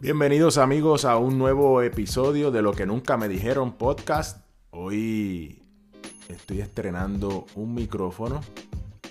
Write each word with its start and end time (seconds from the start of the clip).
Bienvenidos 0.00 0.58
amigos 0.58 1.04
a 1.04 1.16
un 1.16 1.38
nuevo 1.38 1.82
episodio 1.82 2.52
de 2.52 2.62
Lo 2.62 2.72
que 2.72 2.86
nunca 2.86 3.16
me 3.16 3.26
dijeron 3.26 3.72
podcast. 3.72 4.46
Hoy 4.70 5.60
estoy 6.28 6.60
estrenando 6.60 7.46
un 7.56 7.74
micrófono. 7.74 8.40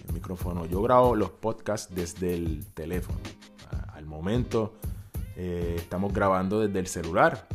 El 0.07 0.13
micrófono. 0.13 0.65
Yo 0.65 0.81
grabo 0.81 1.13
los 1.17 1.29
podcasts 1.29 1.93
desde 1.93 2.35
el 2.35 2.65
teléfono. 2.67 3.19
Al 3.95 4.05
momento 4.05 4.75
eh, 5.35 5.75
estamos 5.77 6.13
grabando 6.13 6.61
desde 6.61 6.79
el 6.79 6.87
celular. 6.87 7.49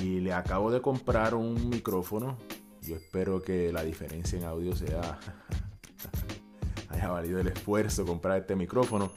Y 0.00 0.20
le 0.20 0.32
acabo 0.32 0.70
de 0.70 0.80
comprar 0.80 1.34
un 1.34 1.68
micrófono. 1.68 2.36
Yo 2.82 2.94
espero 2.94 3.42
que 3.42 3.72
la 3.72 3.82
diferencia 3.82 4.38
en 4.38 4.44
audio 4.44 4.76
sea 4.76 5.18
haya 6.88 7.08
valido 7.08 7.40
el 7.40 7.48
esfuerzo 7.48 8.06
comprar 8.06 8.38
este 8.38 8.54
micrófono 8.54 9.10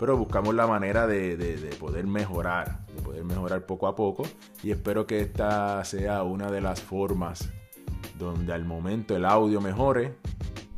pero 0.00 0.16
buscamos 0.16 0.54
la 0.54 0.66
manera 0.66 1.06
de, 1.06 1.76
poder 1.78 2.06
mejorar, 2.06 2.86
de 2.96 3.02
poder 3.02 3.22
mejorar 3.22 3.66
poco 3.66 3.86
a 3.86 3.94
poco 3.94 4.22
y 4.62 4.70
espero 4.70 5.06
que 5.06 5.20
esta 5.20 5.84
sea 5.84 6.22
una 6.22 6.50
de 6.50 6.62
las 6.62 6.80
formas 6.80 7.50
donde 8.18 8.54
al 8.54 8.64
momento 8.64 9.14
el 9.14 9.26
audio 9.26 9.60
mejore, 9.60 10.14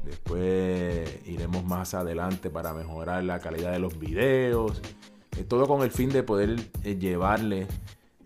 después 0.04 1.08
iremos 1.24 1.64
más 1.64 1.94
adelante 1.94 2.50
para 2.50 2.74
mejorar 2.74 3.22
la 3.22 3.38
calidad 3.38 3.70
de 3.70 3.78
los 3.78 3.96
videos, 3.96 4.82
eh, 5.38 5.44
todo 5.44 5.68
con 5.68 5.82
el 5.82 5.92
fin 5.92 6.10
de 6.10 6.24
poder 6.24 6.56
eh, 6.82 6.96
llevarle 6.96 7.68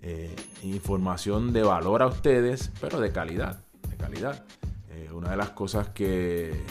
eh, 0.00 0.34
información 0.62 1.52
de 1.52 1.62
valor 1.62 2.02
a 2.02 2.06
ustedes, 2.06 2.72
pero 2.80 3.00
de 3.00 3.12
calidad, 3.12 3.60
de 3.86 3.96
calidad. 3.96 4.46
una 5.12 5.30
de 5.30 5.36
las 5.36 5.50
cosas 5.50 5.88
que 5.88 6.62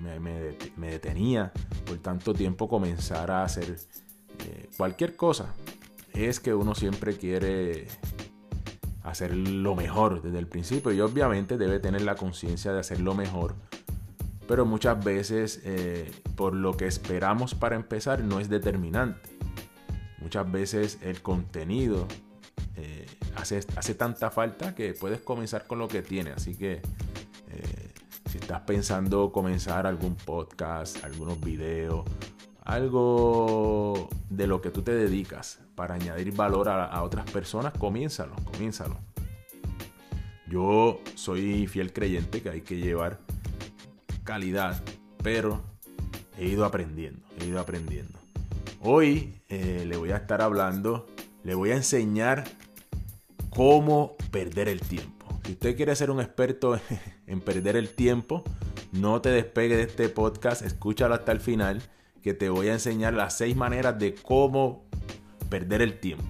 me, 0.00 0.90
detenía 0.90 1.52
por 1.92 1.98
tanto 1.98 2.32
tiempo 2.32 2.68
comenzar 2.68 3.30
a 3.30 3.44
hacer 3.44 3.76
eh, 4.46 4.70
cualquier 4.78 5.14
cosa. 5.14 5.54
Es 6.14 6.40
que 6.40 6.54
uno 6.54 6.74
siempre 6.74 7.16
quiere 7.18 7.86
hacer 9.02 9.36
lo 9.36 9.74
mejor 9.74 10.22
desde 10.22 10.38
el 10.38 10.46
principio 10.46 10.90
y 10.92 11.00
obviamente 11.02 11.58
debe 11.58 11.80
tener 11.80 12.00
la 12.02 12.14
conciencia 12.14 12.72
de 12.72 12.80
hacer 12.80 13.00
lo 13.00 13.14
mejor. 13.14 13.54
Pero 14.48 14.64
muchas 14.64 15.04
veces 15.04 15.60
eh, 15.64 16.10
por 16.34 16.54
lo 16.54 16.76
que 16.78 16.86
esperamos 16.86 17.54
para 17.54 17.76
empezar 17.76 18.24
no 18.24 18.40
es 18.40 18.48
determinante. 18.48 19.28
Muchas 20.18 20.50
veces 20.50 20.98
el 21.02 21.20
contenido 21.20 22.06
eh, 22.76 23.06
hace, 23.36 23.60
hace, 23.76 23.94
tanta 23.94 24.30
falta 24.30 24.74
que 24.74 24.94
puedes 24.94 25.20
comenzar 25.20 25.66
con 25.66 25.78
lo 25.78 25.88
que 25.88 26.00
tiene. 26.00 26.30
Así 26.30 26.54
que 26.54 26.80
estás 28.52 28.66
pensando 28.66 29.32
comenzar 29.32 29.86
algún 29.86 30.14
podcast, 30.14 31.02
algunos 31.04 31.40
videos, 31.40 32.04
algo 32.62 34.10
de 34.28 34.46
lo 34.46 34.60
que 34.60 34.68
tú 34.68 34.82
te 34.82 34.92
dedicas 34.92 35.60
para 35.74 35.94
añadir 35.94 36.34
valor 36.34 36.68
a, 36.68 37.02
otras 37.02 37.30
personas, 37.30 37.72
comiénzalo, 37.78 38.34
comiénzalo. 38.44 38.98
Yo 40.48 41.00
soy 41.14 41.66
fiel 41.66 41.94
creyente 41.94 42.42
que 42.42 42.50
hay 42.50 42.60
que 42.60 42.76
llevar 42.76 43.20
calidad, 44.22 44.82
pero 45.22 45.62
he 46.36 46.44
ido 46.44 46.66
aprendiendo, 46.66 47.26
he 47.40 47.46
ido 47.46 47.58
aprendiendo. 47.58 48.18
Hoy 48.82 49.32
eh, 49.48 49.86
le 49.88 49.96
voy 49.96 50.10
a 50.10 50.16
estar 50.16 50.42
hablando, 50.42 51.06
le 51.42 51.54
voy 51.54 51.70
a 51.70 51.76
enseñar 51.76 52.44
cómo 53.48 54.14
perder 54.30 54.68
el 54.68 54.82
tiempo. 54.82 55.21
Si 55.44 55.52
usted 55.52 55.76
quiere 55.76 55.96
ser 55.96 56.10
un 56.10 56.20
experto 56.20 56.78
en 57.26 57.40
perder 57.40 57.76
el 57.76 57.94
tiempo, 57.94 58.44
no 58.92 59.20
te 59.20 59.30
despegue 59.30 59.76
de 59.76 59.82
este 59.82 60.08
podcast, 60.08 60.62
escúchalo 60.62 61.14
hasta 61.14 61.32
el 61.32 61.40
final, 61.40 61.82
que 62.22 62.34
te 62.34 62.48
voy 62.48 62.68
a 62.68 62.74
enseñar 62.74 63.14
las 63.14 63.36
seis 63.36 63.56
maneras 63.56 63.98
de 63.98 64.14
cómo 64.14 64.84
perder 65.50 65.82
el 65.82 65.98
tiempo. 65.98 66.24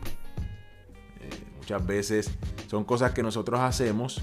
Eh, 1.20 1.30
muchas 1.58 1.86
veces 1.86 2.30
son 2.68 2.84
cosas 2.84 3.12
que 3.12 3.22
nosotros 3.22 3.60
hacemos 3.60 4.22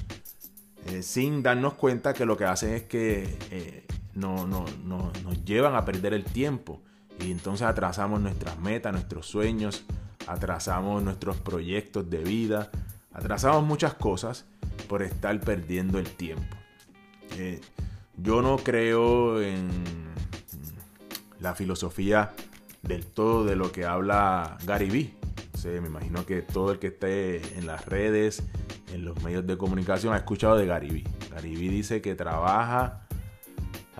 eh, 0.88 1.04
sin 1.04 1.44
darnos 1.44 1.76
cuenta 1.76 2.14
que 2.14 2.26
lo 2.26 2.36
que 2.36 2.46
hacen 2.46 2.74
es 2.74 2.84
que 2.84 3.38
eh, 3.52 3.86
no, 4.16 4.48
nos 4.48 5.46
llevan 5.46 5.76
a 5.76 5.86
perder 5.86 6.14
el 6.14 6.24
tiempo. 6.24 6.82
Y 7.20 7.32
entonces 7.32 7.68
atrasamos 7.68 8.22
nuestras 8.22 8.58
metas, 8.60 8.94
nuestros 8.94 9.28
sueños, 9.28 9.84
atrasamos 10.26 11.04
nuestros 11.04 11.38
proyectos 11.38 12.10
de 12.10 12.20
vida, 12.20 12.72
atrasamos 13.14 13.64
muchas 13.64 13.94
cosas 13.94 14.46
por 14.88 15.04
estar 15.04 15.40
perdiendo 15.40 16.00
el 16.00 16.10
tiempo. 16.10 16.58
Eh, 17.38 17.62
yo 18.18 18.42
no 18.42 18.58
creo 18.58 19.42
en 19.42 19.70
la 21.40 21.56
filosofía 21.56 22.34
del 22.82 23.06
todo 23.06 23.46
de 23.46 23.56
lo 23.56 23.72
que 23.72 23.86
habla 23.86 24.58
Gary 24.66 24.90
Vee. 24.90 25.14
me 25.64 25.88
imagino 25.88 26.26
que 26.26 26.42
todo 26.42 26.72
el 26.72 26.80
que 26.80 26.88
esté 26.88 27.58
en 27.58 27.68
las 27.68 27.86
redes, 27.86 28.44
en 28.94 29.06
los 29.06 29.22
medios 29.24 29.46
de 29.46 29.58
comunicación, 29.58 30.14
ha 30.14 30.18
escuchado 30.18 30.58
de 30.58 30.66
Gary 30.66 30.90
Vee. 30.90 31.08
Gary 31.32 31.56
Vee 31.56 31.70
dice 31.70 32.02
que 32.02 32.16
trabaja 32.16 33.08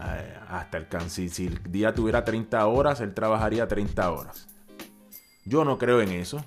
eh, 0.02 0.34
hasta 0.48 0.78
el 0.78 0.88
cansino. 0.88 1.30
Si 1.32 1.48
el 1.48 1.72
día 1.72 1.94
tuviera 1.94 2.24
30 2.24 2.66
horas, 2.68 3.02
él 3.02 3.14
trabajaría 3.14 3.68
30 3.68 4.12
horas. 4.12 4.48
Yo 5.46 5.66
no 5.66 5.78
creo 5.78 6.02
en 6.02 6.12
eso. 6.12 6.46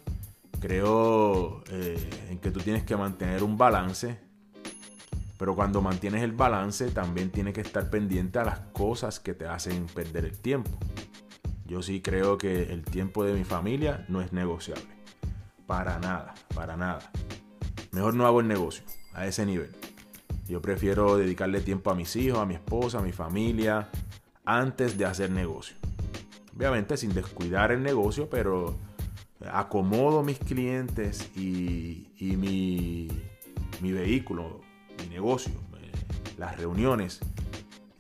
Creo 0.63 1.63
eh, 1.69 1.99
en 2.31 2.39
que 2.39 2.51
tú 2.51 2.61
tienes 2.61 2.85
que 2.85 2.97
mantener 2.97 3.43
un 3.43 3.59
balance 3.59 4.33
pero 5.43 5.57
cuando 5.57 5.83
mantienes 5.83 6.23
el 6.23 6.31
balance, 6.31 6.93
también 6.93 7.31
tienes 7.31 7.53
que 7.53 7.63
estar 7.63 7.91
pendiente 7.91 8.39
a 8.39 8.45
las 8.45 8.61
cosas 8.73 9.19
que 9.19 9.35
te 9.35 9.45
hacen 9.45 9.87
perder 9.87 10.25
el 10.25 10.39
tiempo. 10.39 10.71
Yo 11.67 11.83
sí 11.83 12.01
creo 12.01 12.39
que 12.39 12.73
el 12.73 12.85
tiempo 12.85 13.25
de 13.25 13.33
mi 13.33 13.43
familia 13.43 14.07
no 14.09 14.21
es 14.21 14.33
negociable. 14.33 14.87
Para 15.67 15.99
nada, 15.99 16.35
para 16.55 16.77
nada. 16.77 17.11
Mejor 17.91 18.15
no 18.15 18.25
hago 18.25 18.39
el 18.39 18.47
negocio 18.47 18.85
a 19.15 19.27
ese 19.27 19.45
nivel. 19.45 19.73
Yo 20.47 20.63
prefiero 20.63 21.17
dedicarle 21.17 21.61
tiempo 21.61 21.91
a 21.91 21.97
mis 21.97 22.15
hijos, 22.15 22.39
a 22.39 22.47
mi 22.47 22.55
esposa, 22.55 23.01
a 23.01 23.03
mi 23.03 23.11
familia, 23.11 23.91
antes 24.45 24.97
de 24.97 25.07
hacer 25.07 25.33
negocio. 25.33 25.75
Obviamente 26.57 26.97
sin 26.97 27.15
descuidar 27.15 27.73
el 27.73 27.83
negocio, 27.83 28.31
pero 28.31 28.77
acomodo 29.51 30.23
mis 30.23 30.39
clientes 30.39 31.31
y, 31.37 32.09
mi, 32.21 33.09
vehículo, 33.81 34.61
mi 34.99 35.09
negocio, 35.09 35.53
eh, 35.81 35.93
las 36.39 36.57
reuniones 36.57 37.21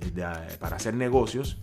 eh, 0.01 0.13
eh, 0.17 0.57
para 0.61 0.77
hacer 0.77 0.95
negocios, 0.95 1.59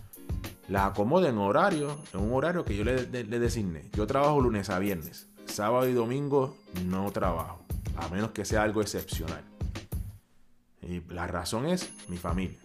las 0.68 0.90
acomodo 0.90 1.26
en 1.26 1.38
horario, 1.38 1.98
en 2.12 2.20
un 2.20 2.32
horario 2.32 2.64
que 2.64 2.76
yo 2.76 2.84
le, 2.84 3.06
le, 3.06 3.38
designé. 3.38 3.90
Yo 3.92 4.06
trabajo 4.06 4.40
lunes 4.40 4.70
a 4.70 4.78
viernes, 4.78 5.28
sábado 5.46 5.88
y 5.88 5.92
domingo 5.92 6.56
no 6.84 7.10
trabajo, 7.10 7.60
a 7.96 8.08
menos 8.08 8.30
que 8.30 8.44
sea 8.44 8.62
algo 8.62 8.82
excepcional. 8.82 9.44
Y 10.82 11.00
la 11.12 11.26
razón 11.26 11.66
es 11.66 11.92
mi 12.08 12.16
familia. 12.16 12.58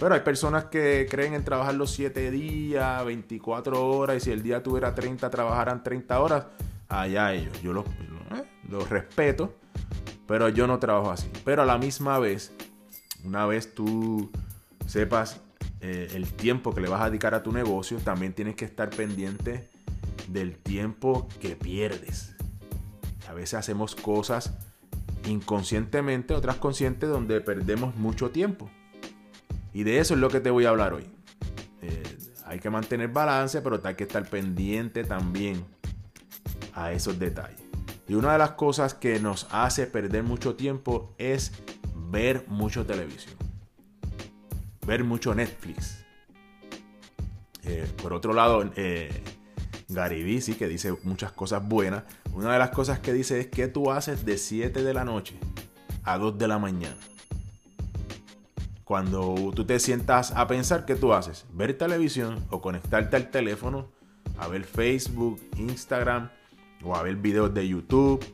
Pero 0.00 0.14
hay 0.14 0.20
personas 0.20 0.66
que 0.66 1.06
creen 1.10 1.34
en 1.34 1.44
trabajar 1.44 1.74
los 1.74 1.90
7 1.90 2.30
días, 2.30 3.04
24 3.04 3.88
horas, 3.88 4.16
y 4.16 4.20
si 4.20 4.30
el 4.30 4.42
día 4.42 4.62
tuviera 4.62 4.94
30, 4.94 5.28
trabajaran 5.28 5.82
30 5.82 6.20
horas. 6.20 6.46
Allá 6.88 7.34
ellos. 7.34 7.60
Yo 7.62 7.72
los, 7.72 7.84
los 8.68 8.88
respeto, 8.88 9.54
pero 10.26 10.48
yo 10.48 10.66
no 10.66 10.78
trabajo 10.78 11.10
así. 11.10 11.28
Pero 11.44 11.62
a 11.62 11.66
la 11.66 11.78
misma 11.78 12.18
vez, 12.18 12.52
una 13.24 13.44
vez 13.46 13.74
tú 13.74 14.30
sepas 14.86 15.40
eh, 15.80 16.12
el 16.14 16.32
tiempo 16.32 16.74
que 16.74 16.80
le 16.80 16.88
vas 16.88 17.02
a 17.02 17.10
dedicar 17.10 17.34
a 17.34 17.42
tu 17.42 17.52
negocio, 17.52 17.98
también 17.98 18.32
tienes 18.32 18.54
que 18.54 18.64
estar 18.64 18.90
pendiente 18.90 19.68
del 20.28 20.56
tiempo 20.56 21.28
que 21.40 21.56
pierdes. 21.56 22.36
A 23.28 23.34
veces 23.34 23.54
hacemos 23.54 23.94
cosas 23.94 24.54
inconscientemente, 25.26 26.34
otras 26.34 26.56
conscientes, 26.56 27.08
donde 27.08 27.40
perdemos 27.40 27.96
mucho 27.96 28.30
tiempo. 28.30 28.70
Y 29.78 29.84
de 29.84 30.00
eso 30.00 30.14
es 30.14 30.20
lo 30.20 30.28
que 30.28 30.40
te 30.40 30.50
voy 30.50 30.64
a 30.64 30.70
hablar 30.70 30.92
hoy. 30.92 31.04
Eh, 31.82 32.18
hay 32.46 32.58
que 32.58 32.68
mantener 32.68 33.10
balance, 33.10 33.62
pero 33.62 33.80
hay 33.84 33.94
que 33.94 34.02
estar 34.02 34.28
pendiente 34.28 35.04
también 35.04 35.64
a 36.74 36.90
esos 36.90 37.16
detalles. 37.16 37.62
Y 38.08 38.14
una 38.14 38.32
de 38.32 38.38
las 38.38 38.50
cosas 38.50 38.94
que 38.94 39.20
nos 39.20 39.46
hace 39.52 39.86
perder 39.86 40.24
mucho 40.24 40.56
tiempo 40.56 41.14
es 41.16 41.52
ver 41.94 42.44
mucho 42.48 42.84
televisión. 42.86 43.36
Ver 44.84 45.04
mucho 45.04 45.32
Netflix. 45.32 46.04
Eh, 47.62 47.86
por 48.02 48.12
otro 48.12 48.32
lado, 48.32 48.68
eh, 48.74 49.22
Gary 49.86 50.40
sí 50.40 50.54
que 50.54 50.66
dice 50.66 50.92
muchas 51.04 51.30
cosas 51.30 51.64
buenas. 51.68 52.02
Una 52.32 52.52
de 52.52 52.58
las 52.58 52.70
cosas 52.70 52.98
que 52.98 53.12
dice 53.12 53.38
es 53.38 53.46
que 53.46 53.68
tú 53.68 53.92
haces 53.92 54.24
de 54.24 54.38
7 54.38 54.82
de 54.82 54.92
la 54.92 55.04
noche 55.04 55.38
a 56.02 56.18
2 56.18 56.36
de 56.36 56.48
la 56.48 56.58
mañana. 56.58 56.96
Cuando 58.88 59.52
tú 59.54 59.66
te 59.66 59.78
sientas 59.80 60.32
a 60.34 60.46
pensar, 60.46 60.86
¿qué 60.86 60.94
tú 60.94 61.12
haces? 61.12 61.44
Ver 61.52 61.76
televisión 61.76 62.42
o 62.48 62.62
conectarte 62.62 63.16
al 63.16 63.30
teléfono 63.30 63.90
a 64.38 64.48
ver 64.48 64.64
Facebook, 64.64 65.38
Instagram, 65.58 66.30
o 66.82 66.96
a 66.96 67.02
ver 67.02 67.16
videos 67.16 67.52
de 67.52 67.68
YouTube. 67.68 68.24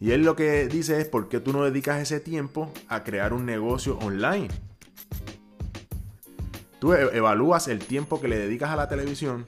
Y 0.00 0.10
él 0.10 0.24
lo 0.24 0.34
que 0.34 0.66
dice 0.66 1.00
es, 1.00 1.06
¿por 1.06 1.28
qué 1.28 1.38
tú 1.38 1.52
no 1.52 1.62
dedicas 1.62 2.00
ese 2.00 2.18
tiempo 2.18 2.72
a 2.88 3.04
crear 3.04 3.32
un 3.32 3.46
negocio 3.46 3.98
online? 3.98 4.48
Tú 6.80 6.94
e-, 6.94 7.16
evalúas 7.16 7.68
el 7.68 7.78
tiempo 7.78 8.20
que 8.20 8.26
le 8.26 8.38
dedicas 8.38 8.70
a 8.70 8.74
la 8.74 8.88
televisión 8.88 9.46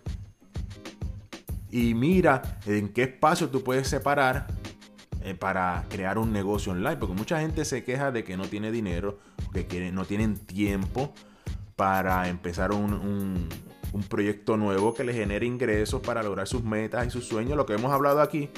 y 1.72 1.94
mira 1.94 2.60
en 2.66 2.90
qué 2.90 3.02
espacio 3.02 3.48
tú 3.48 3.64
puedes 3.64 3.88
separar 3.88 4.46
eh, 5.24 5.34
para 5.34 5.86
crear 5.88 6.18
un 6.18 6.32
negocio 6.32 6.70
online. 6.70 6.98
Porque 6.98 7.14
mucha 7.14 7.40
gente 7.40 7.64
se 7.64 7.82
queja 7.82 8.12
de 8.12 8.22
que 8.22 8.36
no 8.36 8.44
tiene 8.44 8.70
dinero, 8.70 9.18
que 9.54 9.90
no 9.92 10.04
tienen 10.04 10.36
tiempo 10.36 11.14
para 11.76 12.28
empezar 12.28 12.72
un, 12.72 13.48
un 13.94 14.02
proyecto 14.02 14.56
nuevo 14.56 14.92
que 14.92 15.04
le 15.04 15.14
genere 15.14 15.46
ingresos 15.46 16.02
para 16.02 16.22
lograr 16.22 16.48
sus 16.48 16.64
metas 16.64 17.06
y 17.06 17.10
sus 17.10 17.26
sueños, 17.26 17.56
lo 17.56 17.64
que 17.64 17.74
hemos 17.74 17.92
hablado 17.92 18.20
aquí. 18.20 18.50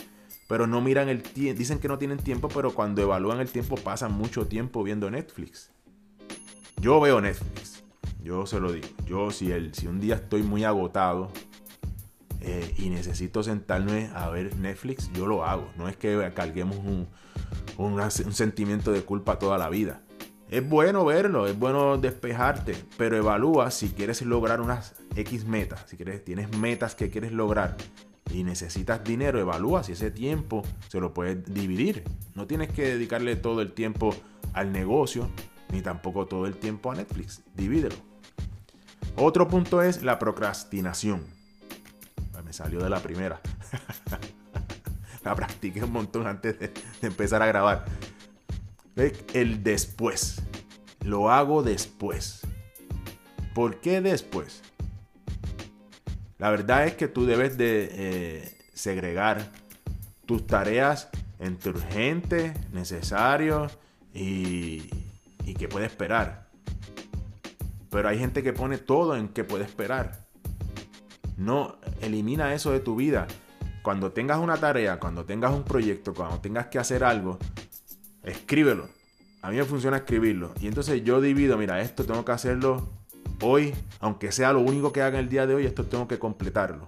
Pero 0.48 0.66
no 0.66 0.81
miran 0.81 1.08
el 1.08 1.22
tiempo, 1.22 1.58
dicen 1.58 1.78
que 1.78 1.88
no 1.88 1.98
tienen 1.98 2.19
tiempo, 2.19 2.48
pero 2.48 2.72
cuando 2.72 3.02
evalúan 3.02 3.40
el 3.40 3.48
tiempo 3.48 3.76
pasan 3.76 4.12
mucho 4.12 4.46
tiempo 4.46 4.82
viendo 4.82 5.10
Netflix. 5.10 5.70
Yo 6.81 7.00
veo 7.00 7.20
Netflix, 7.20 7.84
yo 8.22 8.46
se 8.46 8.60
lo 8.60 8.72
digo. 8.72 8.88
Yo 9.06 9.31
si, 9.31 9.52
el, 9.52 9.75
si 9.75 9.87
un 9.87 10.00
día 10.00 10.14
estoy 10.14 10.42
muy 10.42 10.64
agotado, 10.64 11.31
eh, 12.40 12.75
y 12.78 12.90
necesito 12.90 13.42
sentarme 13.42 14.10
a 14.14 14.31
ver 14.31 14.54
Netflix, 14.56 15.10
yo 15.12 15.26
lo 15.26 15.44
hago. 15.44 15.69
No 15.76 15.88
es 15.88 15.96
que 15.96 16.32
carguemos 16.34 16.76
un, 16.76 17.08
un, 17.76 18.10
sentimiento 18.10 18.92
de 18.92 19.02
culpa 19.02 19.38
toda 19.38 19.58
la 19.58 19.69
vida. 19.69 20.00
Es 20.48 20.69
bueno 20.69 21.04
verlo, 21.04 21.46
es 21.46 21.58
bueno 21.58 21.98
despejarte, 21.98 22.76
pero 22.96 23.16
evalúa 23.16 23.70
si 23.70 23.88
quieres 23.90 24.22
lograr 24.22 24.60
unas 24.60 24.94
X 25.16 25.44
metas, 25.44 25.84
si 25.87 25.96
quieres, 25.96 26.25
tienes 26.25 26.56
metas 26.56 26.94
que 26.94 27.10
quieres 27.10 27.32
lograr 27.32 27.76
y 28.32 28.44
necesitas 28.44 29.02
dinero, 29.02 29.40
evalúa 29.40 29.82
si 29.82 29.93
ese 29.93 30.10
tiempo 30.10 30.62
se 30.88 31.00
lo 31.00 31.12
puedes 31.12 31.44
dividir. 31.52 32.04
No 32.34 32.46
tienes 32.46 32.70
que 32.72 32.87
dedicarle 32.87 33.37
todo 33.37 33.60
el 33.60 33.72
tiempo 33.72 34.14
al 34.52 34.72
negocio, 34.72 35.28
ni 35.72 35.81
tampoco 35.81 36.26
todo 36.26 36.46
el 36.46 36.56
tiempo 36.56 36.92
a 36.92 36.94
Netflix. 36.94 37.42
Divídelo. 37.54 37.96
Otro 39.16 39.49
punto 39.49 39.82
es 39.82 40.02
la 40.02 40.19
procrastinación 40.19 41.37
me 42.46 42.52
salió 42.52 42.81
de 42.81 42.88
la 42.88 43.00
primera. 43.00 43.40
la 45.25 45.34
practiqué 45.34 45.82
un 45.82 45.92
montón 45.92 46.26
antes 46.28 46.58
de, 46.58 46.72
empezar 47.02 47.42
a 47.42 47.46
grabar. 47.46 47.84
El 48.96 49.62
después. 49.62 50.43
Lo 51.04 51.31
hago 51.31 51.62
después. 51.62 52.40
¿Por 53.54 53.81
qué 53.81 54.00
después? 54.00 54.62
La 56.38 56.50
verdad 56.50 56.87
es 56.87 56.94
que 56.94 57.06
tú 57.06 57.26
debes 57.26 57.58
de 57.58 57.88
eh, 57.93 58.58
segregar 58.72 59.50
tus 60.25 60.46
tareas 60.46 61.08
entre 61.38 61.70
urgente, 61.72 62.54
necesario 62.72 63.70
y, 64.14 64.88
y 65.44 65.54
que 65.54 65.69
puede 65.69 65.87
esperar. 65.87 66.49
Pero 67.90 68.08
hay 68.08 68.19
gente 68.19 68.42
que 68.42 68.52
pone 68.52 68.78
todo 68.78 69.16
en 69.16 69.28
que 69.28 69.44
puede 69.44 69.64
esperar. 69.64 70.26
No, 71.37 71.76
elimina 72.00 72.54
eso 72.54 72.72
de 72.72 72.81
tu 72.81 72.96
vida. 72.96 73.26
Cuando 73.82 74.12
tengas 74.12 74.38
una 74.38 74.56
tarea, 74.56 74.99
cuando 74.99 75.25
tengas 75.26 75.52
un 75.52 75.64
proyecto, 75.64 76.14
cuando 76.14 76.40
tengas 76.40 76.66
que 76.66 76.78
hacer 76.78 77.04
algo, 77.04 77.38
escríbelo. 78.26 78.88
A 79.43 79.50
mí 79.50 79.56
me 79.56 79.64
funciona 79.64 79.99
escribirlo. 79.99 80.52
Y 80.61 80.67
entonces 80.67 81.02
yo 81.05 81.20
divido, 81.20 81.56
mira, 81.56 81.81
esto 81.81 82.05
tengo 82.05 82.25
que 82.25 82.32
hacerlo 82.32 82.88
hoy, 83.40 83.75
aunque 84.00 84.32
sea 84.32 84.52
lo 84.52 84.61
único 84.61 84.93
que 84.93 85.02
haga 85.02 85.19
el 85.19 85.28
día 85.28 85.46
de 85.46 85.55
hoy, 85.55 85.67
esto 85.67 85.84
tengo 85.84 86.08
que 86.08 86.19
completarlo. 86.19 86.87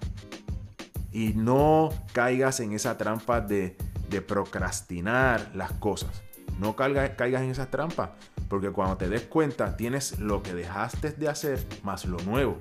Y 1.13 1.35
no 1.35 1.91
caigas 2.13 2.61
en 2.61 2.73
esa 2.73 2.99
trampa 2.99 3.41
de, 3.41 3.77
procrastinar 4.27 5.51
las 5.55 5.73
cosas. 5.73 6.23
No 6.59 6.75
caigas, 6.75 7.11
caigas 7.11 7.43
en 7.43 7.51
esa 7.51 7.71
trampa, 7.71 8.17
porque 8.49 8.71
cuando 8.71 8.97
te 8.97 9.09
des 9.09 9.23
cuenta 9.23 9.77
tienes 9.77 10.19
lo 10.19 10.43
que 10.43 10.55
dejaste 10.55 11.13
de 11.13 11.29
hacer 11.29 11.65
más 11.83 12.05
lo 12.05 12.19
nuevo. 12.21 12.59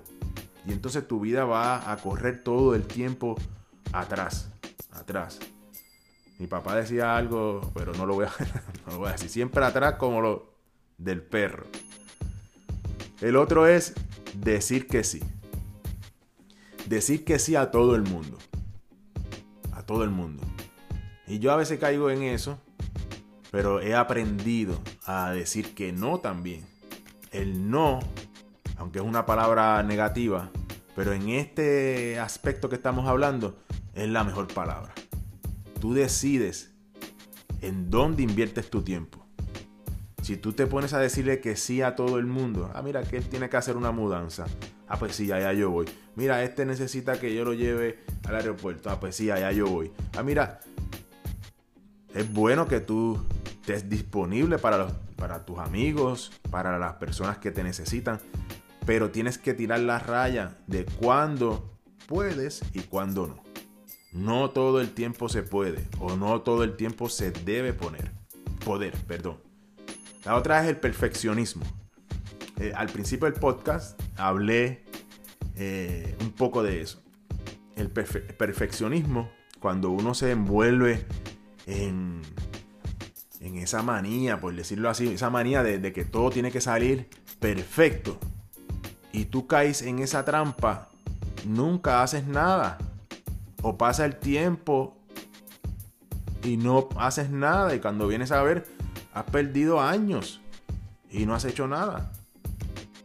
Y 0.65 0.73
entonces 0.73 1.07
tu 1.07 1.21
vida 1.21 1.45
va 1.45 1.91
a 1.91 1.97
correr 1.97 2.43
todo 2.43 2.75
el 2.75 2.85
tiempo 2.85 3.35
atrás, 3.93 4.51
atrás. 4.91 5.39
Mi 6.39 6.47
papá 6.47 6.75
decía 6.75 7.17
algo, 7.17 7.71
pero 7.73 7.93
no 7.93 8.05
lo 8.05 8.15
voy 8.15 8.25
a, 8.25 8.29
no 8.85 8.93
lo 8.93 8.97
voy 8.99 9.09
a 9.09 9.13
decir. 9.13 9.29
Siempre 9.29 9.63
atrás 9.65 9.95
como 9.95 10.21
lo 10.21 10.53
del 10.97 11.21
perro. 11.21 11.65
El 13.21 13.35
otro 13.35 13.67
es 13.67 13.95
decir 14.35 14.87
que 14.87 15.03
sí. 15.03 15.21
Decir 16.85 17.25
que 17.25 17.39
sí 17.39 17.55
a 17.55 17.71
todo 17.71 17.95
el 17.95 18.03
mundo. 18.03 18.37
A 19.73 19.81
todo 19.83 20.03
el 20.03 20.11
mundo. 20.11 20.43
Y 21.25 21.39
yo 21.39 21.51
a 21.51 21.57
veces 21.57 21.79
caigo 21.79 22.09
en 22.09 22.23
eso, 22.23 22.59
pero 23.51 23.81
he 23.81 23.95
aprendido 23.95 24.79
a 25.05 25.31
decir 25.31 25.73
que 25.73 25.91
no 25.91 26.19
también. 26.19 26.65
El 27.31 27.69
no, 27.69 27.99
aunque 28.77 28.99
es 28.99 29.05
una 29.05 29.25
palabra 29.25 29.83
negativa, 29.83 30.51
pero 30.95 31.13
en 31.13 31.29
este 31.29 32.19
aspecto 32.19 32.69
que 32.69 32.75
estamos 32.75 33.07
hablando, 33.07 33.57
es 33.93 34.07
la 34.07 34.23
mejor 34.23 34.47
palabra. 34.47 34.93
Tú 35.79 35.93
decides 35.93 36.73
en 37.61 37.89
dónde 37.89 38.23
inviertes 38.23 38.69
tu 38.69 38.81
tiempo. 38.81 39.25
Si 40.21 40.35
tú 40.35 40.53
te 40.53 40.67
pones 40.67 40.93
a 40.93 40.99
decirle 40.99 41.39
que 41.39 41.55
sí 41.55 41.81
a 41.81 41.95
todo 41.95 42.17
el 42.17 42.25
mundo, 42.25 42.69
ah, 42.73 42.81
mira 42.81 43.03
que 43.03 43.17
él 43.17 43.29
tiene 43.29 43.49
que 43.49 43.57
hacer 43.57 43.77
una 43.77 43.91
mudanza. 43.91 44.45
Ah, 44.87 44.97
pues 44.97 45.15
sí, 45.15 45.31
allá 45.31 45.53
yo 45.53 45.69
voy. 45.69 45.85
Mira, 46.15 46.43
este 46.43 46.65
necesita 46.65 47.19
que 47.19 47.33
yo 47.33 47.45
lo 47.45 47.53
lleve 47.53 47.99
al 48.25 48.35
aeropuerto. 48.35 48.89
Ah, 48.89 48.99
pues 48.99 49.15
sí, 49.15 49.31
allá 49.31 49.51
yo 49.51 49.67
voy. 49.67 49.91
Ah, 50.17 50.23
mira, 50.23 50.59
es 52.13 52.33
bueno 52.33 52.67
que 52.67 52.79
tú 52.79 53.23
estés 53.45 53.89
disponible 53.89 54.57
para, 54.57 54.77
los, 54.77 54.91
para 55.15 55.45
tus 55.45 55.59
amigos, 55.59 56.31
para 56.49 56.77
las 56.79 56.95
personas 56.95 57.37
que 57.37 57.51
te 57.51 57.63
necesitan, 57.63 58.19
pero 58.85 59.11
tienes 59.11 59.37
que 59.37 59.53
tirar 59.53 59.81
la 59.81 59.99
raya 59.99 60.57
de 60.67 60.85
cuándo 60.85 61.77
puedes 62.07 62.61
y 62.73 62.79
cuándo 62.81 63.27
no. 63.27 63.46
No 64.17 64.49
todo 64.49 64.81
el 64.81 64.91
tiempo 64.91 65.29
se 65.29 65.43
puede 65.43 65.85
o 65.99 66.15
no 66.15 66.41
todo 66.41 66.63
el 66.63 66.75
tiempo 66.75 67.07
se 67.07 67.31
debe 67.31 67.73
poner. 67.73 68.11
Poder, 68.65 68.93
perdón. 69.07 69.37
La 70.25 70.35
otra 70.35 70.61
es 70.63 70.69
el 70.69 70.77
perfeccionismo. 70.77 71.63
Eh, 72.59 72.73
al 72.75 72.87
principio 72.87 73.29
del 73.29 73.39
podcast 73.39 74.01
hablé 74.17 74.83
eh, 75.55 76.15
un 76.21 76.31
poco 76.31 76.63
de 76.63 76.81
eso. 76.81 77.03
El 77.75 77.91
perfeccionismo, 77.91 79.29
cuando 79.59 79.91
uno 79.91 80.15
se 80.15 80.31
envuelve 80.31 81.05
en, 81.67 82.21
en 83.39 83.57
esa 83.57 83.83
manía, 83.83 84.41
por 84.41 84.55
decirlo 84.55 84.89
así, 84.89 85.09
esa 85.09 85.29
manía 85.29 85.61
de 85.61 85.93
que 85.93 86.05
todo 86.05 86.31
tiene 86.31 86.51
que 86.51 86.59
salir 86.59 87.07
perfecto 87.39 88.19
y 89.11 89.25
tú 89.25 89.47
caes 89.47 89.81
en 89.81 89.99
esa 89.99 90.25
trampa, 90.25 90.89
nunca 91.45 92.03
haces 92.03 92.25
nada. 92.25 92.77
O 93.67 93.77
pasa 93.77 94.05
el 94.05 94.15
tiempo 94.15 94.95
y 96.41 96.55
no 96.55 96.87
haces 96.97 97.31
nada. 97.31 97.75
Y 97.75 97.81
cuando 97.81 98.07
vienes 98.07 98.31
a 98.31 98.41
ver, 98.41 98.65
has 99.13 99.25
perdido 99.25 99.81
años 99.81 100.39
y 101.11 101.25
no 101.25 101.35
has 101.35 101.43
hecho 101.43 101.67
nada. 101.67 102.13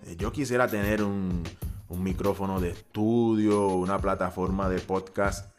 Eh, 0.07 0.15
yo 0.17 0.31
quisiera 0.31 0.69
tener 0.69 1.03
un, 1.03 1.43
micrófono 1.91 2.61
de 2.61 2.71
estudio, 2.71 3.67
una 3.71 3.99
plataforma 3.99 4.69
de 4.69 4.79
podcast 4.79 5.53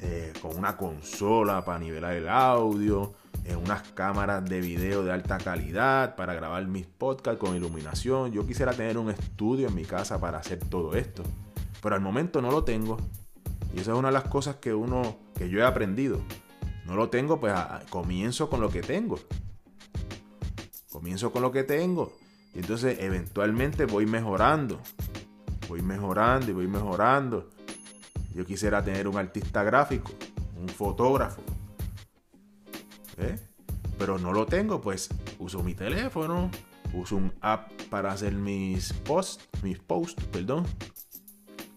eh, 0.00 0.32
con 0.40 0.56
una 0.56 0.76
consola 0.76 1.64
para 1.64 1.80
nivelar 1.80 2.14
el 2.14 2.28
audio 2.28 3.14
en 3.44 3.56
unas 3.56 3.82
cámaras 3.94 4.44
de 4.48 4.60
video 4.60 5.02
de 5.02 5.10
alta 5.10 5.38
calidad 5.38 6.14
para 6.14 6.34
grabar 6.34 6.64
mis 6.68 6.86
podcasts 6.86 7.40
con 7.40 7.56
iluminación. 7.56 8.30
Yo 8.30 8.46
quisiera 8.46 8.72
tener 8.72 8.96
un 8.96 9.10
estudio 9.10 9.66
en 9.66 9.74
mi 9.74 9.84
casa 9.84 10.20
para 10.20 10.38
hacer 10.38 10.60
todo 10.60 10.94
esto. 10.94 11.24
Pero 11.82 11.96
al 11.96 12.00
momento 12.00 12.40
no 12.40 12.52
lo 12.52 12.62
tengo. 12.62 12.96
Y 13.76 13.80
esa 13.80 13.92
es 13.92 13.98
una 13.98 14.08
de 14.08 14.14
las 14.14 14.24
cosas 14.24 14.56
que 14.56 14.72
uno, 14.72 15.18
que 15.34 15.50
yo 15.50 15.58
he 15.58 15.62
aprendido. 15.62 16.22
No 16.86 16.96
lo 16.96 17.10
tengo, 17.10 17.38
pues 17.38 17.52
comienzo 17.90 18.48
con 18.48 18.62
lo 18.62 18.70
que 18.70 18.80
tengo. 18.80 19.18
Comienzo 20.90 21.30
con 21.30 21.42
lo 21.42 21.52
que 21.52 21.62
tengo. 21.62 22.16
Y 22.54 22.60
entonces 22.60 22.98
eventualmente 23.00 23.84
voy 23.84 24.06
mejorando. 24.06 24.80
Voy 25.68 25.82
mejorando 25.82 26.50
y 26.50 26.54
voy 26.54 26.68
mejorando. 26.68 27.50
Yo 28.34 28.46
quisiera 28.46 28.82
tener 28.82 29.06
un 29.08 29.18
artista 29.18 29.62
gráfico, 29.62 30.10
un 30.58 30.68
fotógrafo, 30.70 31.42
¿eh? 33.18 33.38
Pero 33.98 34.18
no 34.18 34.32
lo 34.32 34.46
tengo, 34.46 34.80
pues 34.80 35.10
uso 35.38 35.62
mi 35.62 35.74
teléfono, 35.74 36.50
uso 36.94 37.16
un 37.16 37.32
app 37.42 37.70
para 37.90 38.12
hacer 38.12 38.32
mis 38.32 38.94
posts, 38.94 39.48
mis 39.62 39.78
posts, 39.78 40.24
perdón, 40.26 40.64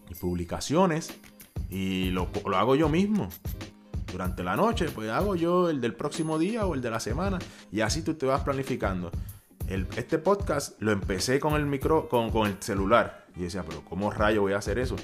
mis 0.07 0.17
publicaciones 0.17 1.13
y 1.69 2.09
lo, 2.11 2.29
hago 2.55 2.75
yo 2.75 2.89
mismo. 2.89 3.29
Durante 4.11 4.43
la 4.43 4.55
noche, 4.55 4.89
pues 4.89 5.09
hago 5.09 5.35
yo 5.35 5.69
el 5.69 5.81
del 5.81 5.93
próximo 5.93 6.39
día 6.39 6.65
o 6.65 6.73
el 6.73 6.81
de 6.81 6.89
la 6.89 6.99
semana 6.99 7.37
y 7.71 7.81
así 7.81 8.01
tú 8.01 8.15
te 8.15 8.25
vas 8.25 8.41
planificando. 8.41 9.11
este 9.67 10.17
podcast 10.17 10.81
lo 10.81 10.91
empecé 10.91 11.39
con 11.39 11.53
el 11.53 11.65
micro, 11.65 12.09
con, 12.09 12.31
con, 12.31 12.47
el 12.47 12.57
celular. 12.59 13.27
Y 13.35 13.41
decía, 13.41 13.63
pero 13.63 13.83
¿cómo 13.85 14.09
rayo 14.09 14.41
voy 14.41 14.53
a 14.53 14.57
hacer 14.57 14.79
eso? 14.79 14.95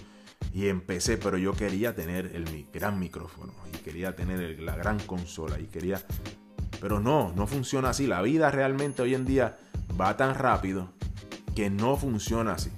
Y 0.54 0.68
empecé, 0.68 1.18
pero 1.18 1.38
yo 1.38 1.54
quería 1.54 1.94
tener 1.94 2.32
el 2.34 2.66
gran 2.74 3.00
micrófono 3.00 3.54
y 3.74 3.78
quería 3.78 4.16
tener 4.16 4.60
la 4.60 4.76
gran 4.76 5.00
consola 5.00 5.60
y 5.60 5.66
quería... 5.66 6.02
Pero 6.82 7.00
no, 7.00 7.32
no 7.36 7.48
funciona 7.48 7.90
así. 7.90 8.08
La 8.08 8.22
vida 8.22 8.52
realmente 8.52 9.02
hoy 9.02 9.14
en 9.14 9.26
día 9.26 9.58
va 10.00 10.18
tan 10.18 10.36
rápido 10.36 10.90
que 11.56 11.70
no 11.70 11.96
funciona 11.96 12.54
así. 12.54 12.72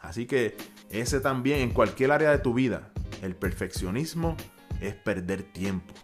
Así 0.00 0.26
que 0.26 0.56
ese 0.90 1.20
también 1.20 1.60
en 1.60 1.70
cualquier 1.70 2.12
área 2.12 2.30
de 2.30 2.38
tu 2.38 2.54
vida, 2.54 2.90
el 3.22 3.36
perfeccionismo 3.36 4.36
es 4.80 4.94
perder 4.94 5.42
tiempo. 5.42 5.94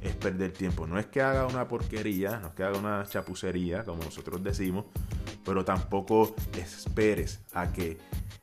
Es 0.00 0.14
perder 0.14 0.52
tiempo. 0.52 0.86
No 0.86 0.98
es 0.98 1.06
que 1.06 1.20
haga 1.20 1.46
una 1.46 1.68
porquería, 1.68 2.38
no 2.38 2.48
es 2.48 2.54
que 2.54 2.64
haga 2.64 2.78
una 2.78 3.04
chapucería, 3.06 3.84
como 3.84 4.02
nosotros 4.02 4.42
decimos, 4.42 4.86
pero 5.44 5.64
tampoco 5.64 6.34
esperes 6.56 7.40
a 7.52 7.72
que 7.72 7.98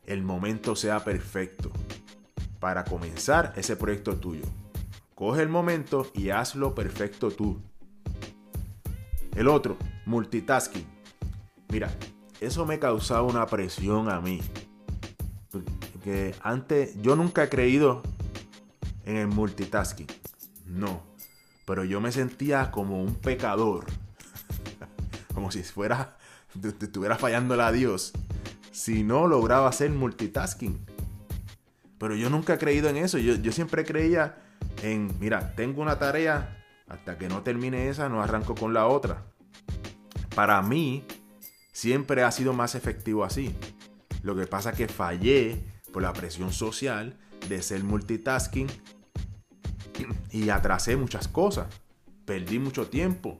el 0.05 0.23
momento 0.23 0.75
sea 0.75 1.03
perfecto 1.03 1.71
para 2.59 2.83
comenzar 2.83 3.53
ese 3.55 3.75
proyecto 3.75 4.17
tuyo. 4.17 4.45
Coge 5.15 5.41
el 5.41 5.49
momento 5.49 6.11
y 6.13 6.29
hazlo 6.29 6.75
perfecto 6.75 7.31
tú. 7.31 7.59
El 9.35 9.47
otro, 9.47 9.77
multitasking. 10.05 10.85
Mira, 11.69 11.89
eso 12.39 12.65
me 12.65 12.79
causaba 12.79 13.23
una 13.23 13.45
presión 13.47 14.09
a 14.09 14.21
mí. 14.21 14.41
Antes 16.41 17.01
yo 17.01 17.15
nunca 17.15 17.43
he 17.43 17.49
creído 17.49 18.01
en 19.05 19.17
el 19.17 19.27
multitasking. 19.27 20.07
No. 20.65 21.01
Pero 21.65 21.83
yo 21.83 21.99
me 21.99 22.11
sentía 22.11 22.71
como 22.71 23.01
un 23.01 23.15
pecador. 23.15 23.85
como 25.33 25.51
si 25.51 25.63
fuera, 25.63 26.17
estuviera 26.81 27.17
fallando 27.17 27.61
a 27.61 27.71
Dios. 27.71 28.13
Si 28.71 29.03
no 29.03 29.27
lograba 29.27 29.67
hacer 29.67 29.91
multitasking. 29.91 30.79
Pero 31.97 32.15
yo 32.15 32.29
nunca 32.29 32.53
he 32.53 32.57
creído 32.57 32.89
en 32.89 32.97
eso. 32.97 33.17
Yo, 33.17 33.35
yo 33.35 33.51
siempre 33.51 33.83
creía 33.83 34.37
en, 34.83 35.11
mira, 35.19 35.55
tengo 35.55 35.81
una 35.81 35.97
tarea, 35.97 36.63
hasta 36.87 37.17
que 37.17 37.27
no 37.27 37.41
termine 37.41 37.89
esa, 37.89 38.07
no 38.07 38.21
arranco 38.21 38.55
con 38.55 38.73
la 38.73 38.87
otra. 38.87 39.25
Para 40.35 40.61
mí, 40.61 41.05
siempre 41.71 42.23
ha 42.23 42.31
sido 42.31 42.53
más 42.53 42.75
efectivo 42.75 43.23
así. 43.23 43.55
Lo 44.21 44.35
que 44.35 44.47
pasa 44.47 44.71
es 44.71 44.77
que 44.77 44.87
fallé 44.87 45.63
por 45.91 46.01
la 46.03 46.13
presión 46.13 46.51
social 46.51 47.17
de 47.49 47.61
ser 47.61 47.83
multitasking 47.83 48.67
y 50.31 50.49
atrasé 50.49 50.95
muchas 50.95 51.27
cosas. 51.27 51.67
Perdí 52.25 52.59
mucho 52.59 52.87
tiempo. 52.87 53.39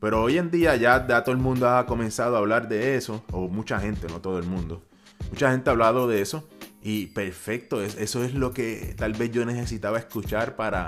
Pero 0.00 0.22
hoy 0.22 0.38
en 0.38 0.50
día 0.50 0.76
ya, 0.76 1.06
todo 1.24 1.34
el 1.34 1.40
mundo 1.40 1.68
ha 1.68 1.86
comenzado 1.86 2.36
a 2.36 2.38
hablar 2.38 2.68
de 2.68 2.96
eso, 2.96 3.24
o 3.32 3.48
mucha 3.48 3.80
gente, 3.80 4.06
no 4.08 4.20
todo 4.20 4.38
el 4.38 4.46
mundo. 4.46 4.84
Mucha 5.30 5.50
gente 5.50 5.70
ha 5.70 5.72
hablado 5.72 6.06
de 6.06 6.20
eso 6.20 6.48
y 6.82 7.06
perfecto, 7.06 7.82
eso 7.82 8.22
es 8.22 8.34
lo 8.34 8.52
que 8.52 8.94
tal 8.96 9.14
vez 9.14 9.32
yo 9.32 9.44
necesitaba 9.44 9.98
escuchar 9.98 10.54
para, 10.54 10.86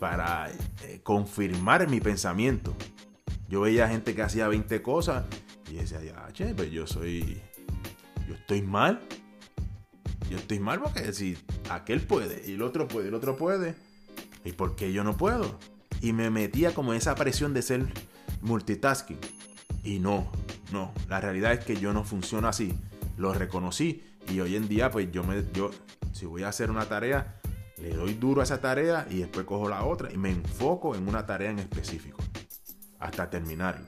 para 0.00 0.50
eh, 0.82 1.00
confirmar 1.02 1.88
mi 1.88 2.00
pensamiento. 2.00 2.74
Yo 3.48 3.60
veía 3.60 3.88
gente 3.88 4.14
que 4.14 4.22
hacía 4.22 4.48
20 4.48 4.82
cosas 4.82 5.24
y 5.70 5.74
decía, 5.74 6.02
ya, 6.02 6.26
che, 6.32 6.54
pues 6.54 6.70
yo 6.70 6.86
soy. 6.86 7.40
Yo 8.26 8.34
estoy 8.34 8.62
mal. 8.62 9.00
Yo 10.30 10.38
estoy 10.38 10.58
mal 10.58 10.80
porque 10.80 11.12
si 11.12 11.36
aquel 11.70 12.00
puede 12.00 12.42
y 12.46 12.54
el 12.54 12.62
otro 12.62 12.88
puede 12.88 13.06
y 13.06 13.08
el 13.08 13.14
otro 13.14 13.36
puede. 13.36 13.74
¿Y 14.44 14.52
por 14.52 14.76
qué 14.76 14.92
yo 14.92 15.04
no 15.04 15.16
puedo? 15.16 15.58
Y 16.00 16.12
me 16.12 16.30
metía 16.30 16.74
como 16.74 16.92
esa 16.92 17.14
presión 17.14 17.54
de 17.54 17.62
ser 17.62 17.86
multitasking. 18.42 19.18
Y 19.82 19.98
no, 19.98 20.30
no. 20.72 20.92
La 21.08 21.20
realidad 21.20 21.52
es 21.52 21.64
que 21.64 21.76
yo 21.76 21.92
no 21.92 22.04
funciono 22.04 22.48
así. 22.48 22.72
Lo 23.16 23.32
reconocí 23.32 24.02
y 24.28 24.40
hoy 24.40 24.56
en 24.56 24.68
día, 24.68 24.90
pues 24.90 25.10
yo 25.12 25.22
me, 25.24 25.44
yo, 25.52 25.70
si 26.12 26.26
voy 26.26 26.42
a 26.42 26.48
hacer 26.48 26.70
una 26.70 26.86
tarea, 26.86 27.40
le 27.78 27.90
doy 27.90 28.14
duro 28.14 28.40
a 28.40 28.44
esa 28.44 28.60
tarea 28.60 29.06
y 29.10 29.18
después 29.18 29.46
cojo 29.46 29.68
la 29.68 29.84
otra 29.84 30.12
y 30.12 30.16
me 30.16 30.30
enfoco 30.30 30.94
en 30.94 31.08
una 31.08 31.26
tarea 31.26 31.50
en 31.50 31.58
específico 31.58 32.18
hasta 32.98 33.30
terminarlo. 33.30 33.86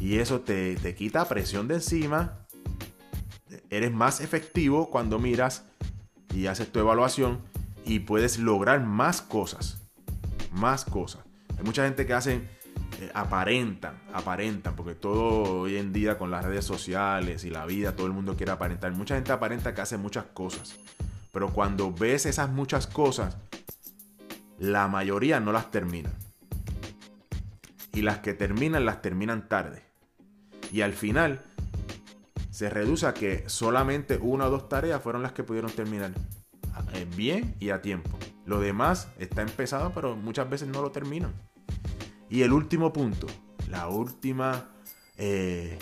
Y 0.00 0.18
eso 0.18 0.40
te, 0.40 0.76
te 0.76 0.94
quita 0.94 1.26
presión 1.26 1.66
de 1.68 1.74
encima. 1.74 2.46
Eres 3.70 3.92
más 3.92 4.20
efectivo 4.20 4.90
cuando 4.90 5.18
miras 5.18 5.64
y 6.34 6.46
haces 6.46 6.70
tu 6.72 6.78
evaluación 6.78 7.40
y 7.84 8.00
puedes 8.00 8.38
lograr 8.38 8.82
más 8.82 9.22
cosas. 9.22 9.78
Más 10.52 10.84
cosas. 10.84 11.22
Hay 11.58 11.64
mucha 11.64 11.84
gente 11.84 12.06
que 12.06 12.14
hace 12.14 12.42
eh, 13.00 13.10
aparentan, 13.14 13.94
aparentan, 14.12 14.74
porque 14.74 14.94
todo 14.94 15.60
hoy 15.60 15.76
en 15.76 15.92
día 15.92 16.18
con 16.18 16.30
las 16.30 16.44
redes 16.44 16.64
sociales 16.64 17.44
y 17.44 17.50
la 17.50 17.64
vida, 17.66 17.94
todo 17.94 18.06
el 18.06 18.12
mundo 18.12 18.36
quiere 18.36 18.52
aparentar. 18.52 18.92
Mucha 18.92 19.14
gente 19.14 19.32
aparenta 19.32 19.74
que 19.74 19.80
hace 19.80 19.96
muchas 19.96 20.24
cosas, 20.26 20.76
pero 21.32 21.52
cuando 21.52 21.92
ves 21.92 22.26
esas 22.26 22.50
muchas 22.50 22.86
cosas, 22.86 23.36
la 24.58 24.88
mayoría 24.88 25.38
no 25.38 25.52
las 25.52 25.70
terminan. 25.70 26.12
Y 27.92 28.02
las 28.02 28.18
que 28.18 28.34
terminan, 28.34 28.84
las 28.84 29.00
terminan 29.02 29.48
tarde. 29.48 29.82
Y 30.72 30.80
al 30.80 30.92
final, 30.92 31.44
se 32.58 32.68
reduce 32.68 33.06
a 33.06 33.14
que 33.14 33.44
solamente 33.46 34.18
una 34.20 34.46
o 34.46 34.50
dos 34.50 34.68
tareas 34.68 35.00
fueron 35.00 35.22
las 35.22 35.30
que 35.30 35.44
pudieron 35.44 35.70
terminar 35.70 36.10
eh, 36.92 37.06
bien 37.14 37.54
y 37.60 37.70
a 37.70 37.80
tiempo. 37.80 38.18
Lo 38.46 38.58
demás 38.58 39.12
está 39.16 39.42
empezado, 39.42 39.92
pero 39.94 40.16
muchas 40.16 40.50
veces 40.50 40.66
no 40.66 40.82
lo 40.82 40.90
terminan. 40.90 41.32
Y 42.28 42.42
el 42.42 42.52
último 42.52 42.92
punto, 42.92 43.28
la 43.70 43.86
última 43.86 44.70
eh, 45.18 45.78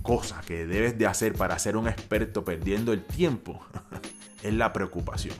cosa 0.00 0.40
que 0.46 0.64
debes 0.64 0.96
de 0.96 1.06
hacer 1.06 1.34
para 1.34 1.58
ser 1.58 1.76
un 1.76 1.88
experto 1.88 2.42
perdiendo 2.42 2.94
el 2.94 3.04
tiempo 3.04 3.60
es 4.42 4.54
la 4.54 4.72
preocupación. 4.72 5.36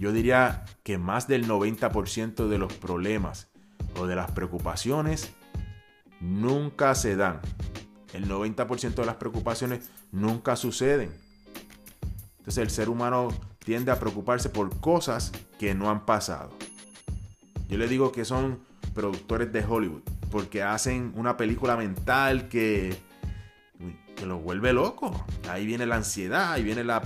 Yo 0.00 0.10
diría 0.10 0.64
que 0.82 0.98
más 0.98 1.28
del 1.28 1.46
90% 1.46 2.48
de 2.48 2.58
los 2.58 2.72
problemas 2.72 3.52
o 3.94 4.08
de 4.08 4.16
las 4.16 4.32
preocupaciones 4.32 5.30
nunca 6.20 6.96
se 6.96 7.14
dan. 7.14 7.40
El 8.12 8.28
90% 8.28 8.94
de 8.94 9.06
las 9.06 9.16
preocupaciones 9.16 9.90
nunca 10.12 10.56
suceden. 10.56 11.12
Entonces 12.38 12.58
el 12.58 12.70
ser 12.70 12.88
humano 12.88 13.28
tiende 13.58 13.92
a 13.92 14.00
preocuparse 14.00 14.48
por 14.48 14.80
cosas 14.80 15.32
que 15.58 15.74
no 15.74 15.90
han 15.90 16.06
pasado. 16.06 16.50
Yo 17.68 17.78
le 17.78 17.86
digo 17.86 18.10
que 18.10 18.24
son 18.24 18.58
productores 18.94 19.52
de 19.52 19.64
Hollywood, 19.64 20.02
porque 20.30 20.62
hacen 20.62 21.12
una 21.14 21.36
película 21.36 21.76
mental 21.76 22.48
que, 22.48 22.96
que 24.16 24.26
vuelve 24.26 24.72
loco. 24.72 25.24
Ahí 25.48 25.66
viene 25.66 25.86
la 25.86 25.96
ansiedad, 25.96 26.52
ahí 26.52 26.62
viene 26.62 26.84
la, 26.84 27.02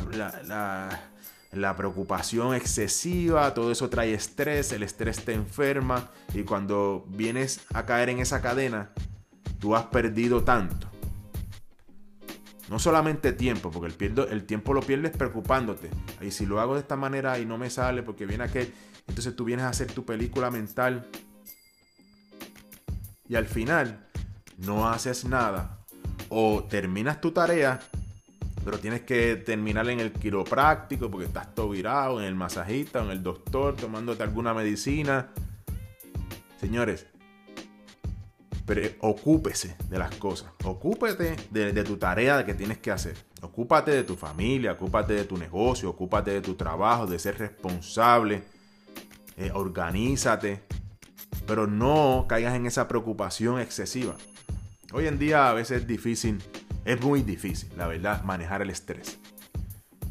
la, 1.53 1.77
preocupación 1.77 2.55
excesiva, 2.55 3.53
todo 3.55 3.71
eso 3.71 3.91
trae 3.91 4.15
estrés, 4.15 4.73
el 4.73 4.83
estrés 4.83 5.25
te 5.25 5.35
enferma 5.35 6.09
y 6.33 6.43
cuando 6.43 7.05
vienes 7.09 7.61
a 7.73 7.85
caer 7.85 8.09
en 8.09 8.21
esa 8.21 8.41
cadena, 8.41 8.91
tú 9.59 9.77
has 9.77 9.85
perdido 9.87 10.45
tanto. 10.45 10.94
No 12.69 12.79
solamente 12.79 13.33
tiempo, 13.33 13.71
porque 13.71 14.05
el, 14.07 14.19
el 14.31 14.45
tiempo 14.45 14.73
lo 14.73 14.81
pierdes 14.81 15.17
preocupándote. 15.17 15.91
Y 16.21 16.31
si 16.31 16.47
lo 16.47 16.61
hago 16.61 16.75
de 16.75 16.81
esta 16.81 16.97
manera 16.97 17.39
y 17.39 17.45
no 17.45 17.59
me 17.59 17.69
sale 17.71 18.03
porque 18.03 18.27
viene 18.27 18.45
aquel 18.45 18.73
entonces 19.07 19.37
tú 19.37 19.45
vienes 19.45 19.65
a 19.65 19.69
hacer 19.69 19.93
tu 19.93 20.05
película 20.05 20.51
mental 20.51 21.07
y 23.29 23.35
al 23.37 23.47
final 23.47 24.07
no 24.59 24.89
haces 24.89 25.25
nada 25.25 25.79
o 26.29 26.65
terminas 26.65 27.21
tu 27.21 27.33
tarea, 27.33 27.81
pero 28.65 28.79
tienes 28.79 29.03
que 29.03 29.37
terminar 29.37 29.89
en 29.89 30.01
el 30.01 30.13
quiropráctico 30.13 31.11
porque 31.11 31.27
estás 31.27 31.55
todo 31.55 31.71
virado, 31.71 32.21
en 32.21 32.27
el 32.27 32.35
masajista, 32.35 33.03
en 33.03 33.11
el 33.11 33.23
doctor, 33.23 33.77
tomándote 33.77 34.23
alguna 34.23 34.55
medicina. 34.55 35.29
Señores, 36.61 37.07
pero 38.67 38.89
ocúpese 39.01 39.77
de 39.89 39.99
las 39.99 40.15
cosas. 40.17 40.53
Ocúpate 40.65 41.37
de, 41.51 41.85
tu 41.85 41.97
tarea 41.97 42.45
que 42.45 42.55
tienes 42.55 42.79
que 42.79 42.91
hacer. 42.91 43.17
Ocúpate 43.43 43.91
de 43.91 44.05
tu 44.05 44.17
familia, 44.17 44.73
ocúpate 44.73 45.13
de 45.13 45.25
tu 45.25 45.37
negocio, 45.37 45.91
ocúpate 45.91 46.31
de 46.31 46.41
tu 46.41 46.55
trabajo, 46.55 47.07
de 47.07 47.19
ser 47.19 47.39
responsable 47.39 48.43
eh, 49.37 49.51
organízate, 49.53 50.63
pero 51.45 51.67
no 51.67 52.27
caigas 52.29 52.55
en 52.55 52.67
esa 52.67 52.87
preocupación 52.87 53.61
excesiva. 53.61 54.17
Hoy 54.93 55.09
en 55.09 55.19
día 55.19 55.51
a 55.51 55.55
veces 55.55 55.83
es 55.83 55.87
difícil, 55.89 56.41
es 56.85 57.01
muy 57.03 57.23
difícil, 57.23 57.69
la 57.77 57.89
verdad, 57.89 58.23
manejar 58.23 58.63
el 58.63 58.71
estrés. 58.71 59.19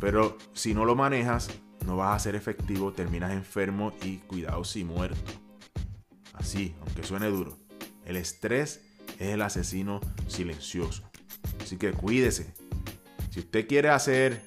Pero 0.01 0.37
si 0.51 0.73
no 0.73 0.83
lo 0.83 0.95
manejas, 0.95 1.49
no 1.85 1.95
vas 1.95 2.17
a 2.17 2.19
ser 2.19 2.35
efectivo, 2.35 2.91
terminas 2.91 3.31
enfermo 3.31 3.93
y 4.03 4.17
cuidado 4.17 4.65
si 4.65 4.83
muerto. 4.83 5.31
Así, 6.33 6.75
aunque 6.81 7.03
suene 7.03 7.27
duro. 7.27 7.62
El 8.05 8.17
estrés 8.17 8.81
es 9.19 9.29
el 9.29 9.41
asesino 9.41 10.01
silencioso. 10.27 11.03
Así 11.61 11.77
que 11.77 11.91
cuídese. 11.91 12.53
Si 13.29 13.39
usted 13.39 13.67
quiere 13.67 13.89
hacer 13.89 14.41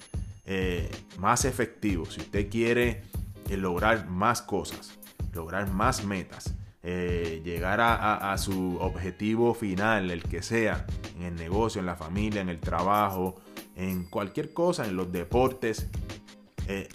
eh, 0.44 0.90
más 1.18 1.44
efectivo, 1.44 2.06
si 2.06 2.20
usted 2.20 2.48
quiere 2.48 3.02
el 3.50 3.60
lograr 3.60 4.08
más 4.08 4.42
cosas, 4.42 4.92
lograr 5.32 5.70
más 5.70 6.04
metas, 6.04 6.54
eh, 6.82 7.42
llegar 7.44 7.80
a, 7.80 8.38
su 8.38 8.76
objetivo 8.80 9.54
final, 9.54 10.12
el 10.12 10.22
que 10.22 10.40
sea, 10.42 10.86
en 11.16 11.22
el 11.24 11.34
negocio, 11.34 11.80
en 11.80 11.86
la 11.86 11.96
familia, 11.96 12.40
en 12.40 12.48
el 12.48 12.60
trabajo, 12.60 13.40
en 13.74 14.04
cualquier 14.04 14.52
cosa, 14.52 14.86
en 14.86 14.94
los 14.94 15.10
deportes. 15.10 15.88
Eh, 16.68 16.88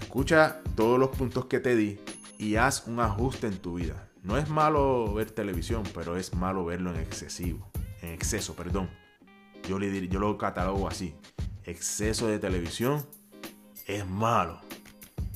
escucha 0.00 0.62
todos 0.74 0.98
los 0.98 1.10
puntos 1.10 1.44
que 1.46 1.60
te 1.60 1.76
di 1.76 2.00
y 2.38 2.56
haz 2.56 2.86
un 2.86 2.98
ajuste 3.00 3.46
en 3.46 3.58
tu 3.58 3.74
vida. 3.74 4.08
No 4.24 4.38
es 4.38 4.48
malo 4.48 5.12
ver 5.12 5.30
televisión, 5.30 5.82
pero 5.94 6.16
es 6.16 6.32
malo 6.34 6.64
verlo 6.64 6.94
en 6.94 6.98
excesivo, 6.98 7.70
en 8.00 8.08
exceso, 8.08 8.56
perdón. 8.56 8.88
Yo, 9.68 9.78
lo 9.78 10.38
catalogo 10.38 10.88
así. 10.88 11.14
exceso 11.64 12.26
de 12.26 12.38
televisión 12.38 13.04
es 13.86 14.06
malo. 14.06 14.60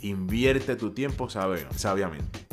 Invierte 0.00 0.74
tu 0.74 0.92
tiempo 0.92 1.28
sabiamente. 1.28 2.46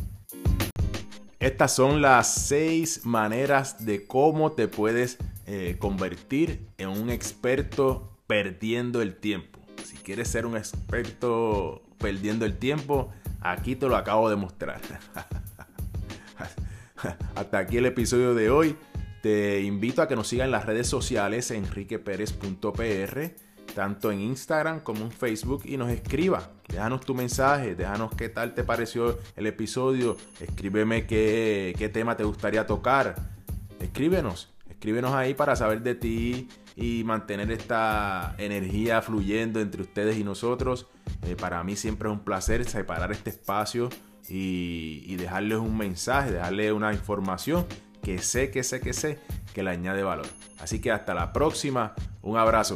Estas 1.39 1.73
son 1.73 2.01
las 2.01 2.33
seis 2.33 3.05
maneras 3.05 3.85
de 3.85 4.05
cómo 4.05 4.51
te 4.51 4.67
puedes 4.67 5.17
eh, 5.45 5.77
convertir 5.79 6.67
en 6.77 6.89
un 6.89 7.09
experto 7.11 8.17
perdiendo 8.27 9.01
el 9.01 9.15
tiempo. 9.15 9.59
Si 9.85 9.95
quieres 9.95 10.27
ser 10.27 10.45
un 10.45 10.57
experto 10.57 11.81
perdiendo 11.97 12.45
el 12.45 12.57
tiempo, 12.57 13.09
aquí 13.39 13.77
te 13.77 13.87
lo 13.87 13.95
acabo 13.95 14.29
de 14.29 14.35
mostrar. 14.35 14.81
Hasta 17.35 17.57
aquí 17.57 17.77
el 17.77 17.85
episodio 17.85 18.33
de 18.33 18.49
hoy. 18.49 18.75
Te 19.21 19.61
invito 19.61 20.01
a 20.01 20.07
que 20.07 20.15
nos 20.15 20.27
sigan 20.27 20.45
en 20.45 20.51
las 20.51 20.65
redes 20.65 20.87
sociales 20.87 21.49
enriqueperez.pr, 21.49 23.19
tanto 23.73 24.11
en 24.11 24.21
Instagram 24.21 24.81
como 24.81 25.03
en 25.03 25.11
Facebook, 25.11 25.63
y 25.65 25.77
nos 25.77 25.89
escriba. 25.89 26.51
Déjanos 26.67 27.01
tu 27.01 27.15
mensaje, 27.15 27.73
déjanos 27.73 28.13
qué 28.15 28.29
tal 28.29 28.53
te 28.53 28.63
pareció 28.63 29.17
el 29.35 29.47
episodio, 29.47 30.15
escríbeme 30.39 31.07
qué, 31.07 31.73
qué 31.75 31.89
tema 31.89 32.15
te 32.15 32.23
gustaría 32.23 32.67
tocar. 32.67 33.15
Escríbenos, 33.79 34.53
escríbenos 34.69 35.13
ahí 35.13 35.33
para 35.33 35.55
saber 35.55 35.81
de 35.81 35.95
ti 35.95 36.47
y 36.75 37.03
mantener 37.03 37.51
esta 37.51 38.35
energía 38.37 39.01
fluyendo 39.01 39.59
entre 39.59 39.81
ustedes 39.81 40.17
y 40.17 40.23
nosotros. 40.23 40.87
Eh, 41.23 41.35
para 41.35 41.63
mí 41.63 41.75
siempre 41.75 42.09
es 42.09 42.13
un 42.13 42.19
placer 42.19 42.65
separar 42.65 43.11
este 43.11 43.31
espacio 43.31 43.89
y, 44.29 45.15
dejarles 45.15 45.59
un 45.59 45.77
mensaje, 45.77 46.31
dejarles 46.31 46.71
una 46.71 46.93
información 46.93 47.65
que 48.01 48.19
sé, 48.19 48.51
que 48.51 48.63
sé, 48.63 48.79
que 48.81 48.93
sé 48.93 49.19
que 49.53 49.63
le 49.63 49.71
añade 49.71 50.03
valor. 50.03 50.27
Así 50.59 50.79
que 50.79 50.91
hasta 50.91 51.13
la 51.13 51.33
próxima. 51.33 51.93
Un 52.21 52.37
abrazo. 52.37 52.75